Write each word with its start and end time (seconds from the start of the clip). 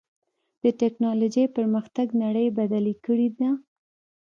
د 0.63 0.65
ټکنالوجۍ 0.81 1.45
پرمختګ 1.57 2.07
نړۍ 2.23 2.47
بدلې 2.57 2.95
کړې 3.05 3.27
ده. 3.39 3.49